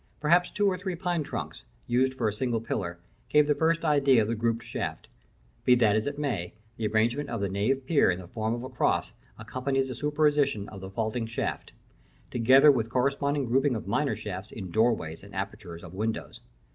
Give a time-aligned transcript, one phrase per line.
[0.19, 2.97] Perhaps two or three pine trunks, used for a single pillar,
[3.29, 5.07] gave the first idea of the grouped shaft.
[5.63, 8.63] Be that as it may, the arrangement of the nave pier in the form of
[8.63, 11.73] a cross accompanies the superimposition of the vaulting shaft;
[12.31, 16.39] together with corresponding grouping of minor shafts in doorways and apertures of windows.